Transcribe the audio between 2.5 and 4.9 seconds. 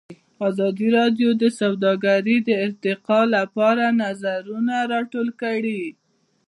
ارتقا لپاره نظرونه